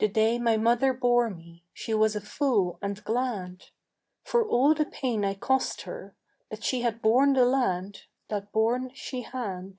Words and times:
The 0.00 0.08
day 0.08 0.40
my 0.40 0.56
mother 0.56 0.92
bore 0.92 1.30
me 1.30 1.64
She 1.72 1.94
was 1.94 2.16
a 2.16 2.20
fool 2.20 2.80
and 2.82 3.00
glad, 3.04 3.66
For 4.24 4.44
all 4.44 4.74
the 4.74 4.84
pain 4.86 5.24
I 5.24 5.34
cost 5.34 5.82
her, 5.82 6.16
That 6.50 6.64
she 6.64 6.80
had 6.82 7.00
borne 7.00 7.34
the 7.34 7.44
lad 7.46 7.98
That 8.26 8.50
borne 8.50 8.90
she 8.92 9.22
had. 9.22 9.78